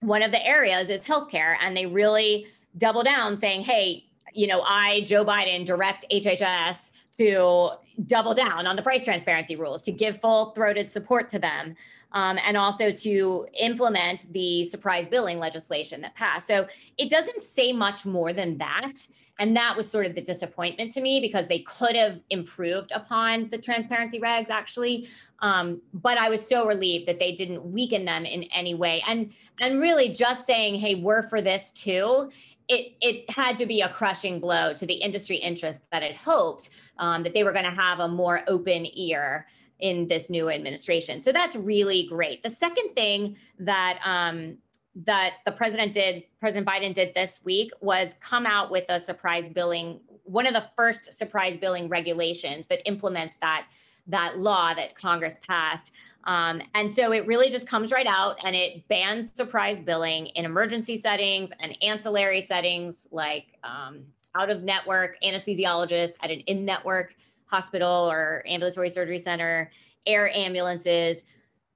[0.00, 4.62] one of the areas is healthcare and they really double down saying hey you know,
[4.62, 7.70] I, Joe Biden, direct HHS to
[8.06, 11.74] double down on the price transparency rules, to give full throated support to them,
[12.12, 16.46] um, and also to implement the surprise billing legislation that passed.
[16.46, 19.06] So it doesn't say much more than that.
[19.40, 23.48] And that was sort of the disappointment to me because they could have improved upon
[23.50, 25.08] the transparency regs actually.
[25.40, 29.02] Um, but I was so relieved that they didn't weaken them in any way.
[29.06, 32.30] And and really just saying, hey, we're for this too
[32.68, 36.70] it it had to be a crushing blow to the industry interest that had hoped
[36.98, 39.46] um, that they were going to have a more open ear
[39.80, 41.20] in this new administration.
[41.20, 42.42] So that's really great.
[42.42, 44.58] The second thing that um,
[45.06, 49.48] that the president did, President Biden did this week, was come out with a surprise
[49.48, 53.66] billing, one of the first surprise billing regulations that implements that
[54.08, 55.92] that law that Congress passed.
[56.24, 60.44] Um, and so it really just comes right out and it bans surprise billing in
[60.44, 64.02] emergency settings and ancillary settings like um,
[64.34, 67.14] out of network anesthesiologists at an in network
[67.46, 69.70] hospital or ambulatory surgery center,
[70.06, 71.24] air ambulances.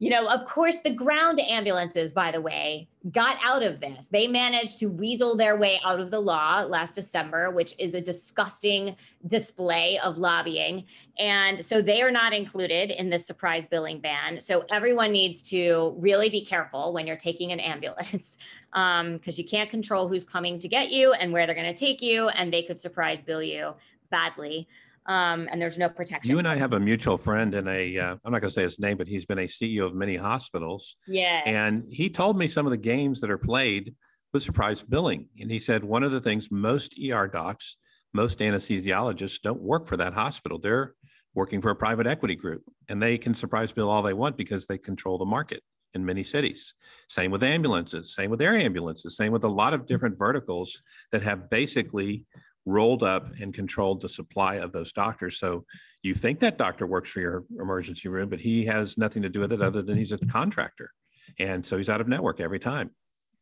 [0.03, 4.09] You know, of course, the ground ambulances, by the way, got out of this.
[4.11, 8.01] They managed to weasel their way out of the law last December, which is a
[8.01, 8.97] disgusting
[9.29, 10.87] display of lobbying.
[11.21, 14.41] And so they are not included in this surprise billing ban.
[14.41, 18.38] So everyone needs to really be careful when you're taking an ambulance because
[18.73, 22.03] um, you can't control who's coming to get you and where they're going to take
[22.03, 23.73] you, and they could surprise bill you
[24.11, 24.67] badly
[25.07, 26.31] um, and there's no protection.
[26.31, 28.62] You and I have a mutual friend in a, uh, I'm not going to say
[28.62, 30.97] his name, but he's been a CEO of many hospitals.
[31.09, 31.43] Yeah.
[31.45, 33.95] And he told me some of the games that are played
[34.33, 35.29] with surprise billing.
[35.41, 37.77] And he said one of the things most ER docs,
[38.12, 40.59] most anesthesiologists don't work for that hospital.
[40.59, 40.95] They're
[41.35, 44.67] working for a private equity group and they can surprise bill all they want because
[44.67, 45.62] they control the market
[45.95, 46.75] in many cities.
[47.09, 51.23] Same with ambulances, same with air ambulances, same with a lot of different verticals that
[51.23, 52.25] have basically
[52.66, 55.38] rolled up and controlled the supply of those doctors.
[55.38, 55.64] So
[56.03, 59.40] you think that doctor works for your emergency room, but he has nothing to do
[59.40, 60.90] with it other than he's a contractor.
[61.38, 62.90] And so he's out of network every time.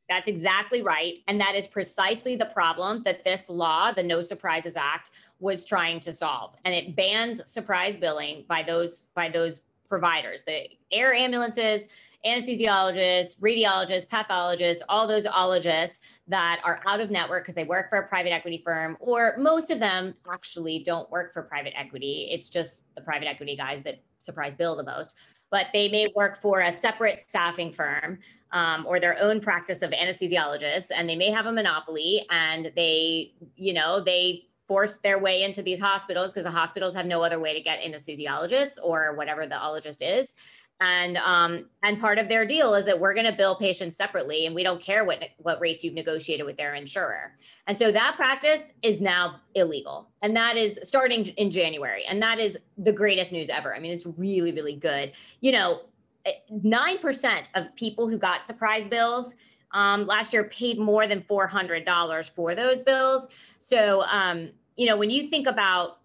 [0.09, 1.18] That's exactly right.
[1.28, 6.00] And that is precisely the problem that this law, the No Surprises Act, was trying
[6.00, 6.56] to solve.
[6.64, 11.87] And it bans surprise billing by those by those providers, the air ambulances,
[12.24, 17.98] anesthesiologists, radiologists, pathologists, all those ologists that are out of network because they work for
[17.98, 22.28] a private equity firm, or most of them actually don't work for private equity.
[22.30, 25.14] It's just the private equity guys that surprise bill the most.
[25.50, 28.20] But they may work for a separate staffing firm
[28.52, 33.33] um, or their own practice of anesthesiologists, and they may have a monopoly and they,
[33.56, 37.40] you know, they force their way into these hospitals because the hospitals have no other
[37.40, 40.37] way to get anesthesiologists or whatever the ologist is
[40.80, 44.46] and um, and part of their deal is that we're going to bill patients separately
[44.46, 47.32] and we don't care what what rates you've negotiated with their insurer.
[47.66, 50.08] And so that practice is now illegal.
[50.22, 52.04] And that is starting in january.
[52.08, 53.74] And that is the greatest news ever.
[53.74, 55.12] I mean it's really really good.
[55.40, 55.80] You know
[56.52, 59.34] 9% eh, of people who got surprise bills
[59.72, 63.28] um, last year paid more than $400 for those bills.
[63.58, 65.99] So um, you know when you think about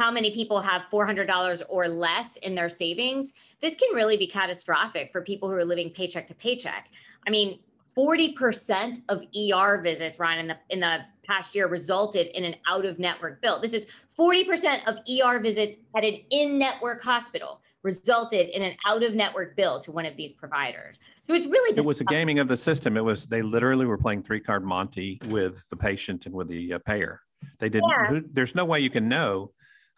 [0.00, 5.12] how many people have $400 or less in their savings, this can really be catastrophic
[5.12, 6.88] for people who are living paycheck to paycheck.
[7.26, 7.58] I mean,
[7.94, 13.42] 40% of ER visits, Ryan, in the in the past year resulted in an out-of-network
[13.42, 13.60] bill.
[13.60, 13.86] This is
[14.18, 20.06] 40% of ER visits at an in-network hospital resulted in an out-of-network bill to one
[20.06, 20.98] of these providers.
[21.26, 22.96] So it's really it was a gaming of the system.
[22.96, 26.78] It was they literally were playing three-card Monty with the patient and with the uh,
[26.78, 27.20] payer.
[27.58, 27.90] They didn't.
[27.90, 28.06] Yeah.
[28.06, 29.50] Who, there's no way you can know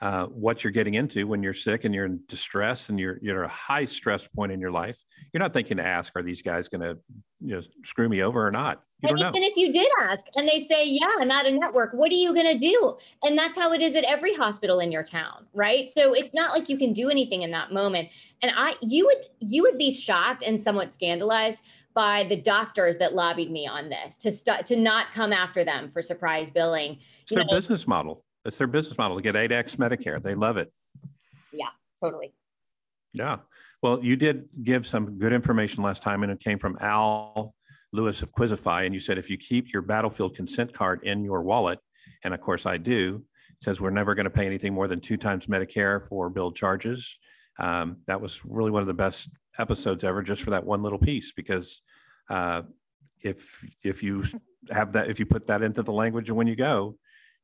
[0.03, 3.45] uh, what you're getting into when you're sick and you're in distress and you're you're
[3.45, 4.99] at a high stress point in your life.
[5.33, 6.99] You're not thinking to ask, are these guys going to
[7.41, 8.83] you know screw me over or not?
[9.01, 9.39] You and even know.
[9.43, 12.35] if you did ask and they say, yeah, I'm at a network, what are you
[12.35, 12.97] going to do?
[13.23, 15.87] And that's how it is at every hospital in your town, right?
[15.87, 18.09] So it's not like you can do anything in that moment.
[18.43, 21.63] And I, you would you would be shocked and somewhat scandalized
[21.95, 25.89] by the doctors that lobbied me on this to start to not come after them
[25.89, 26.99] for surprise billing.
[27.23, 28.25] It's you their know, business model.
[28.45, 30.23] It's their business model to get 8x Medicare.
[30.23, 30.73] They love it.
[31.53, 31.69] Yeah,
[32.01, 32.35] totally.
[33.13, 33.39] Yeah.
[33.83, 37.55] Well, you did give some good information last time, and it came from Al
[37.93, 38.85] Lewis of Quizzify.
[38.85, 41.79] And you said if you keep your battlefield consent card in your wallet,
[42.25, 43.25] and of course I do,
[43.61, 47.19] says we're never going to pay anything more than two times Medicare for billed charges.
[47.59, 49.29] Um, that was really one of the best
[49.59, 51.33] episodes ever, just for that one little piece.
[51.33, 51.83] Because
[52.31, 52.63] uh,
[53.21, 54.25] if if you
[54.71, 56.97] have that, if you put that into the language and when you go,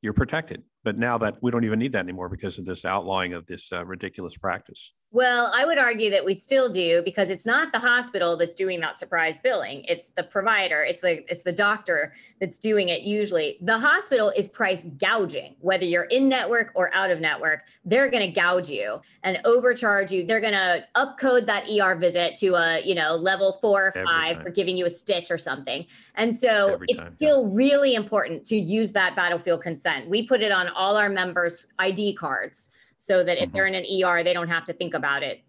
[0.02, 0.62] you're protected.
[0.84, 3.72] But now that we don't even need that anymore because of this outlawing of this
[3.72, 4.92] uh, ridiculous practice.
[5.10, 8.78] Well, I would argue that we still do because it's not the hospital that's doing
[8.80, 9.84] that surprise billing.
[9.88, 13.56] It's the provider, it's the it's the doctor that's doing it usually.
[13.62, 18.26] The hospital is price gouging, whether you're in network or out of network, they're going
[18.26, 20.26] to gouge you and overcharge you.
[20.26, 24.42] They're going to upcode that ER visit to a, you know, level 4 or 5
[24.42, 25.86] for giving you a stitch or something.
[26.16, 27.56] And so Every it's time, still yeah.
[27.56, 30.10] really important to use that battlefield consent.
[30.10, 33.52] We put it on all our members ID cards so that if mm-hmm.
[33.52, 35.40] they're in an ER, they don't have to think about it.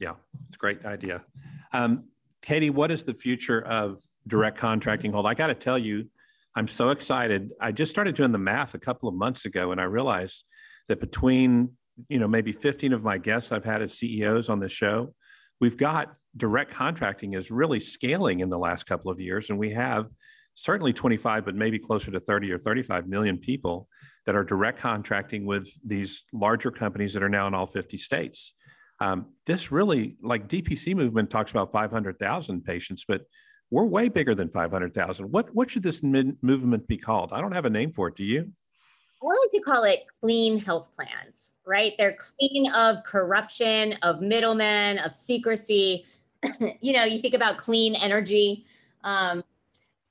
[0.00, 0.14] Yeah,
[0.48, 1.22] it's a great idea.
[1.72, 2.04] Um,
[2.42, 5.26] Katie, what is the future of direct contracting hold?
[5.26, 6.08] I got to tell you,
[6.56, 7.50] I'm so excited.
[7.60, 10.44] I just started doing the math a couple of months ago, and I realized
[10.88, 11.72] that between
[12.08, 15.14] you know maybe 15 of my guests I've had as CEOs on this show,
[15.60, 19.70] we've got direct contracting is really scaling in the last couple of years, and we
[19.72, 20.06] have
[20.60, 23.88] certainly 25, but maybe closer to 30 or 35 million people
[24.26, 28.54] that are direct contracting with these larger companies that are now in all 50 states.
[29.00, 33.22] Um, this really, like DPC movement talks about 500,000 patients, but
[33.70, 35.30] we're way bigger than 500,000.
[35.30, 37.32] What what should this movement be called?
[37.32, 38.16] I don't have a name for it.
[38.16, 38.52] Do you?
[39.22, 41.94] I like to call it clean health plans, right?
[41.96, 46.04] They're clean of corruption, of middlemen, of secrecy.
[46.80, 48.66] you know, you think about clean energy.
[49.04, 49.44] Um,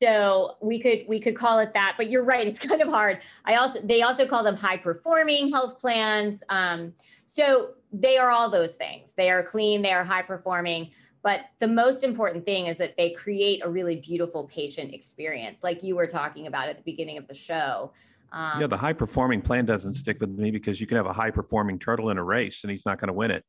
[0.01, 2.47] so we could we could call it that, but you're right.
[2.47, 3.19] It's kind of hard.
[3.45, 6.43] I also they also call them high performing health plans.
[6.49, 6.93] Um,
[7.25, 9.11] so they are all those things.
[9.15, 9.81] They are clean.
[9.81, 10.91] They are high performing.
[11.21, 15.83] But the most important thing is that they create a really beautiful patient experience, like
[15.83, 17.91] you were talking about at the beginning of the show.
[18.31, 21.13] Um, yeah, the high performing plan doesn't stick with me because you can have a
[21.13, 23.43] high performing turtle in a race and he's not going to win it.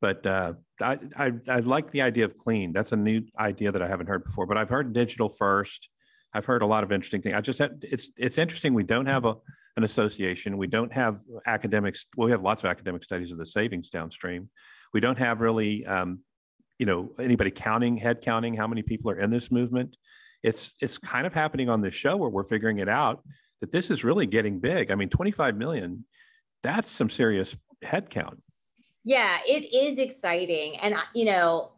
[0.00, 2.72] But uh, I, I, I like the idea of clean.
[2.72, 4.46] That's a new idea that I haven't heard before.
[4.46, 5.88] But I've heard digital first.
[6.34, 7.34] I've heard a lot of interesting things.
[7.34, 8.74] I just had, it's it's interesting.
[8.74, 9.36] We don't have a
[9.76, 10.56] an association.
[10.58, 12.06] We don't have academics.
[12.16, 14.48] Well, we have lots of academic studies of the savings downstream.
[14.92, 16.20] We don't have really, um,
[16.78, 19.96] you know, anybody counting head counting how many people are in this movement.
[20.42, 23.22] It's it's kind of happening on this show where we're figuring it out
[23.60, 24.90] that this is really getting big.
[24.90, 26.04] I mean, 25 million.
[26.62, 28.42] That's some serious head count.
[29.04, 30.76] Yeah, it is exciting.
[30.78, 31.72] And, you know,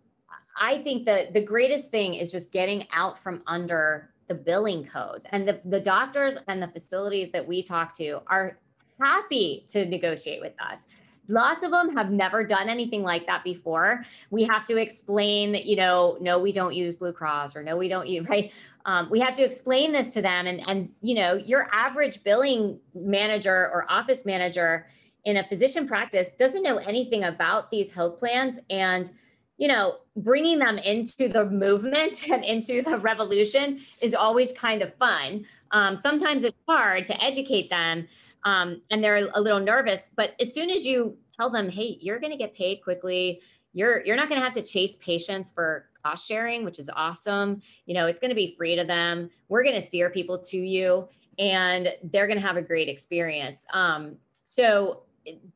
[0.58, 5.22] I think that the greatest thing is just getting out from under the billing code.
[5.30, 8.58] And the, the doctors and the facilities that we talk to are
[9.00, 10.80] happy to negotiate with us.
[11.28, 14.04] Lots of them have never done anything like that before.
[14.30, 17.76] We have to explain that, you know, no, we don't use Blue Cross or no,
[17.76, 18.52] we don't use, right?
[18.84, 20.46] Um, we have to explain this to them.
[20.46, 24.86] And, and, you know, your average billing manager or office manager
[25.24, 29.10] in a physician practice doesn't know anything about these health plans and
[29.56, 34.94] you know bringing them into the movement and into the revolution is always kind of
[34.94, 35.44] fun.
[35.70, 38.06] Um, sometimes it's hard to educate them
[38.44, 42.20] um, and they're a little nervous but as soon as you tell them hey you're
[42.20, 43.40] going to get paid quickly.
[43.76, 47.60] You're you're not going to have to chase patients for cost sharing which is awesome.
[47.86, 49.30] You know it's going to be free to them.
[49.48, 53.60] We're going to steer people to you and they're going to have a great experience.
[53.72, 55.03] Um, so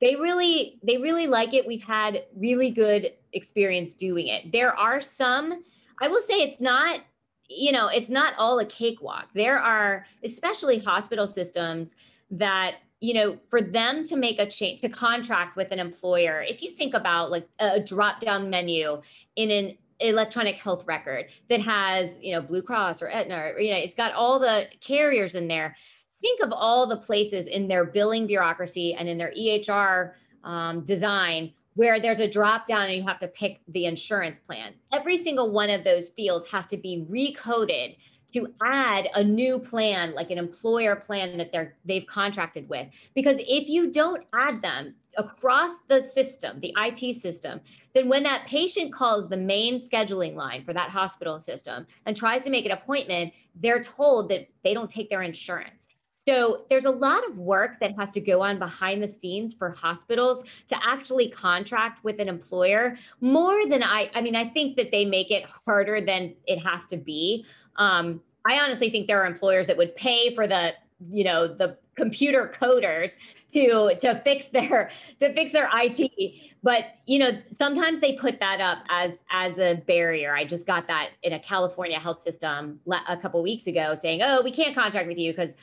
[0.01, 1.67] they really they really like it.
[1.67, 4.53] We've had really good experience doing it.
[4.53, 5.63] There are some
[6.01, 7.01] i will say it's not
[7.49, 9.29] you know it's not all a cakewalk.
[9.35, 11.95] There are especially hospital systems
[12.31, 16.63] that you know for them to make a change to contract with an employer if
[16.63, 19.01] you think about like a drop down menu
[19.37, 23.71] in an electronic health record that has you know blue cross or aetna or, you
[23.71, 25.77] know it's got all the carriers in there
[26.21, 30.13] think of all the places in their billing bureaucracy and in their EHR
[30.45, 34.73] um, design where there's a drop down and you have to pick the insurance plan.
[34.93, 37.97] Every single one of those fields has to be recoded
[38.33, 43.39] to add a new plan like an employer plan that they're they've contracted with because
[43.41, 47.61] if you don't add them across the system the IT system
[47.95, 52.45] then when that patient calls the main scheduling line for that hospital system and tries
[52.45, 55.88] to make an appointment they're told that they don't take their insurance
[56.29, 59.71] so there's a lot of work that has to go on behind the scenes for
[59.71, 64.91] hospitals to actually contract with an employer more than I, I mean, I think that
[64.91, 67.47] they make it harder than it has to be.
[67.77, 70.75] Um, I honestly think there are employers that would pay for the,
[71.11, 73.17] you know, the computer coders
[73.53, 74.91] to to fix their
[75.21, 76.33] to fix their IT.
[76.63, 80.35] But you know, sometimes they put that up as as a barrier.
[80.35, 84.43] I just got that in a California health system a couple weeks ago, saying, "Oh,
[84.43, 85.55] we can't contract with you because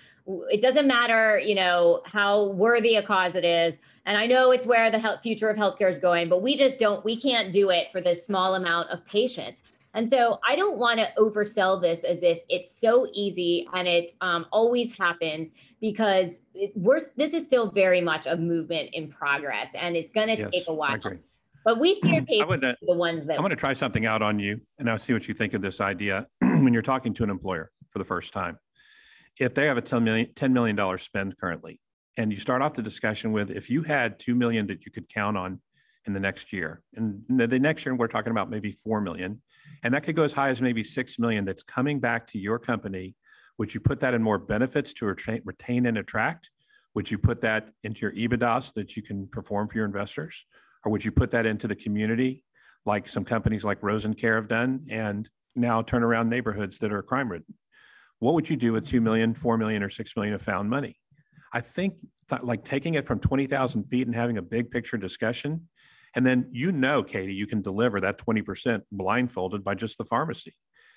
[0.50, 3.78] it doesn't matter, you know, how worthy a cause it is.
[4.06, 6.80] And I know it's where the health, future of healthcare is going, but we just
[6.80, 9.62] don't, we can't do it for this small amount of patients.
[9.96, 14.12] And so I don't want to oversell this as if it's so easy and it
[14.22, 15.50] um, always happens
[15.82, 20.28] because it, we're this is still very much a movement in progress and it's going
[20.28, 21.00] to yes, take a while.
[21.64, 24.38] But we steer patients uh, the ones that I'm going to try something out on
[24.38, 27.30] you and I'll see what you think of this idea when you're talking to an
[27.30, 28.60] employer for the first time
[29.40, 31.80] if they have a $10 million, $10 million spend currently,
[32.18, 35.10] and you start off the discussion with if you had 2 million that you could
[35.10, 35.60] count on
[36.06, 39.42] in the next year, and the next year we're talking about maybe 4 million,
[39.84, 42.60] and that could go as high as maybe 6 million that's coming back to your
[42.60, 43.16] company.
[43.58, 46.52] Would you put that in more benefits to retain, retain and attract?
[46.94, 50.46] Would you put that into your EBITDA so that you can perform for your investors?
[50.84, 52.44] Or would you put that into the community
[52.86, 57.30] like some companies like Rosencare have done and now turn around neighborhoods that are crime
[57.30, 57.56] ridden?
[58.20, 61.00] what would you do with 2 million, 4 million, or 6 million of found money?
[61.54, 62.00] I think
[62.30, 65.68] th- like taking it from 20,000 feet and having a big picture discussion.
[66.16, 70.54] And then you know, Katie, you can deliver that 20% blindfolded by just the pharmacy.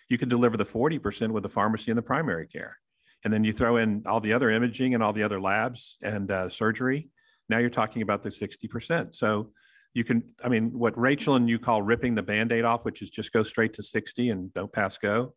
[0.09, 2.77] You could deliver the 40% with the pharmacy and the primary care.
[3.25, 6.31] And then you throw in all the other imaging and all the other labs and
[6.31, 7.09] uh, surgery.
[7.49, 9.15] Now you're talking about the 60%.
[9.15, 9.51] So
[9.93, 13.03] you can, I mean, what Rachel and you call ripping the band aid off, which
[13.03, 15.35] is just go straight to 60 and don't pass go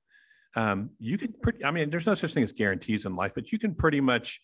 [0.55, 3.57] um, you can I mean, there's no such thing as guarantees in life, but you
[3.57, 4.41] can pretty much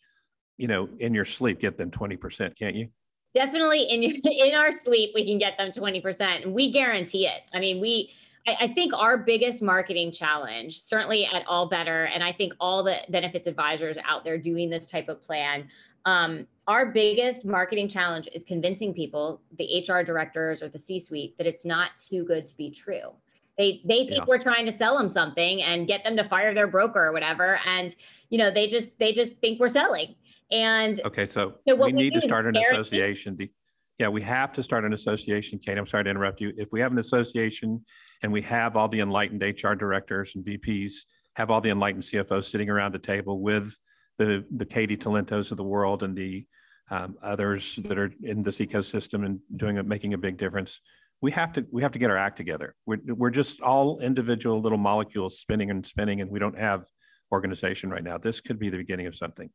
[0.57, 2.89] you know, in your sleep, get them 20%, can't you?
[3.33, 7.43] Definitely in in our sleep we can get them 20% and we guarantee it.
[7.53, 8.11] I mean we
[8.47, 12.97] I, I think our biggest marketing challenge certainly at AllBetter and i think all the
[13.09, 15.67] benefits advisors out there doing this type of plan
[16.05, 21.37] um, our biggest marketing challenge is convincing people the hr directors or the c suite
[21.37, 23.11] that it's not too good to be true.
[23.57, 24.25] They they think Yeah.
[24.25, 27.59] we're trying to sell them something and get them to fire their broker or whatever
[27.65, 27.93] and
[28.29, 30.15] you know they just they just think we're selling
[30.51, 33.35] and Okay, so So we we need to start an association.
[33.35, 33.51] The,
[33.97, 35.59] yeah, we have to start an association.
[35.59, 36.53] Kate, I'm sorry to interrupt you.
[36.55, 37.83] If we have an association
[38.21, 40.93] and we have all the enlightened HR directors and VPs,
[41.35, 43.75] have all the enlightened CFOs sitting around a table with
[44.17, 46.45] the the Katie Talentos of the world and the
[46.89, 50.79] um, others that are in this ecosystem and doing it, making a big difference.
[51.21, 52.75] We have to we have to get our act together.
[52.85, 56.85] We're we're just all individual little molecules spinning and spinning, and we don't have
[57.31, 58.17] organization right now.
[58.17, 59.49] This could be the beginning of something.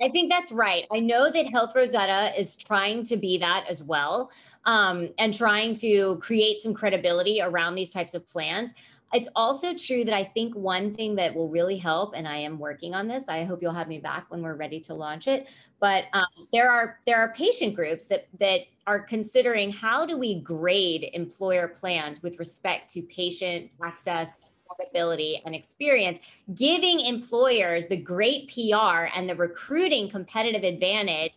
[0.00, 0.86] I think that's right.
[0.92, 4.30] I know that Health Rosetta is trying to be that as well,
[4.64, 8.70] um, and trying to create some credibility around these types of plans.
[9.14, 12.58] It's also true that I think one thing that will really help, and I am
[12.58, 13.24] working on this.
[13.28, 15.48] I hope you'll have me back when we're ready to launch it.
[15.80, 20.40] But um, there are there are patient groups that that are considering how do we
[20.40, 24.30] grade employer plans with respect to patient access,
[24.72, 26.18] affordability, and experience
[26.54, 31.32] giving employers the great PR and the recruiting competitive advantage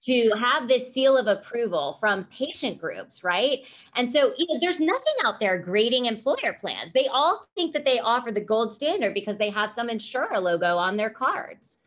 [0.00, 3.66] to have this seal of approval from patient groups, right?
[3.96, 6.92] And so, you know, there's nothing out there grading employer plans.
[6.92, 10.76] They all think that they offer the gold standard because they have some insurer logo
[10.76, 11.78] on their cards.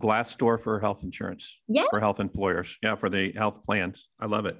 [0.00, 1.60] Glassdoor for health insurance.
[1.68, 1.84] Yeah.
[1.90, 2.76] For health employers.
[2.82, 4.08] Yeah, for the health plans.
[4.18, 4.58] I love it.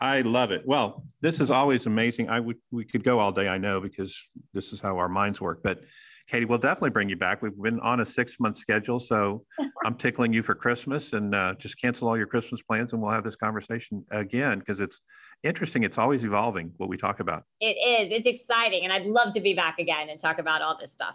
[0.00, 0.62] I love it.
[0.66, 2.28] Well, this is always amazing.
[2.28, 5.40] I would we could go all day, I know, because this is how our minds
[5.40, 5.60] work.
[5.62, 5.80] But
[6.28, 7.40] Katie, we'll definitely bring you back.
[7.40, 9.44] We've been on a six month schedule, so
[9.84, 13.12] I'm tickling you for Christmas, and uh, just cancel all your Christmas plans, and we'll
[13.12, 15.00] have this conversation again because it's
[15.42, 15.84] interesting.
[15.84, 17.44] It's always evolving what we talk about.
[17.60, 18.84] It is, it's exciting.
[18.84, 21.14] And I'd love to be back again and talk about all this stuff.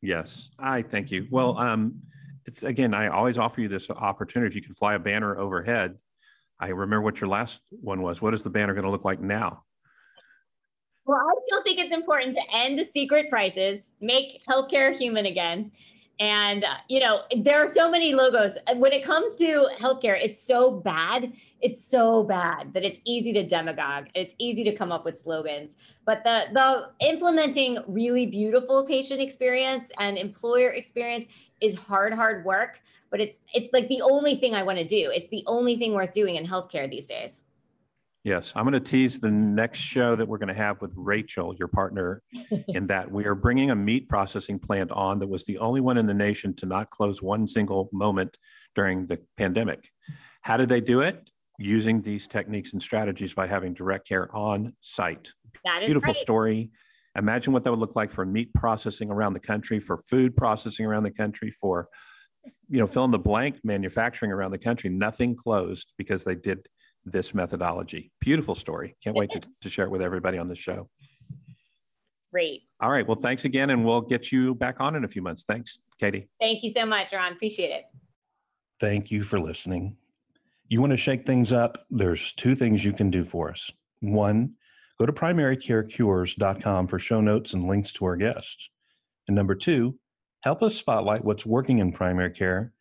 [0.00, 1.26] Yes, I thank you.
[1.30, 2.00] Well, um,
[2.46, 4.48] it's again, I always offer you this opportunity.
[4.48, 5.96] If you can fly a banner overhead,
[6.58, 8.20] I remember what your last one was.
[8.20, 9.64] What is the banner going to look like now?
[11.06, 15.72] Well, I still think it's important to end secret prices, make healthcare human again.
[16.20, 18.56] And, uh, you know, there are so many logos.
[18.76, 21.32] When it comes to healthcare, it's so bad.
[21.62, 24.08] It's so bad that it's easy to demagogue.
[24.14, 25.76] It's easy to come up with slogans.
[26.04, 31.24] But the, the implementing really beautiful patient experience and employer experience
[31.60, 32.80] is hard, hard work.
[33.10, 35.10] But it's it's like the only thing I want to do.
[35.12, 37.42] It's the only thing worth doing in healthcare these days.
[38.22, 41.54] Yes, I'm going to tease the next show that we're going to have with Rachel,
[41.54, 42.22] your partner,
[42.68, 45.96] in that we are bringing a meat processing plant on that was the only one
[45.96, 48.36] in the nation to not close one single moment
[48.74, 49.88] during the pandemic.
[50.42, 51.30] How did they do it?
[51.58, 55.32] Using these techniques and strategies by having direct care on site.
[55.64, 56.16] That is a Beautiful right.
[56.16, 56.70] story.
[57.16, 60.86] Imagine what that would look like for meat processing around the country, for food processing
[60.86, 61.88] around the country, for
[62.68, 64.88] you know, fill in the blank manufacturing around the country.
[64.88, 66.66] Nothing closed because they did
[67.04, 68.12] this methodology.
[68.20, 68.96] Beautiful story.
[69.02, 70.88] Can't wait to, to share it with everybody on the show.
[72.32, 72.64] Great.
[72.80, 73.06] All right.
[73.06, 75.44] Well, thanks again, and we'll get you back on in a few months.
[75.44, 76.28] Thanks, Katie.
[76.40, 77.32] Thank you so much, Ron.
[77.32, 77.84] Appreciate it.
[78.78, 79.96] Thank you for listening.
[80.68, 81.84] You want to shake things up?
[81.90, 83.68] There's two things you can do for us.
[83.98, 84.54] One,
[85.00, 88.68] go to primarycarecures.com for show notes and links to our guests.
[89.26, 89.98] And number two,
[90.42, 92.74] help us spotlight what's working in primary care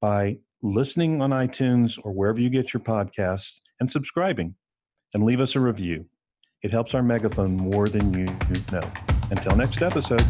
[0.00, 4.54] by listening on iTunes or wherever you get your podcasts and subscribing
[5.12, 6.06] and leave us a review.
[6.62, 8.24] It helps our megaphone more than you
[8.72, 8.90] know.
[9.30, 10.24] Until next episode.